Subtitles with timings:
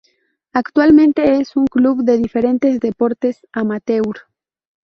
[0.51, 4.23] Actualmente es un club de diferentes deportes amateur.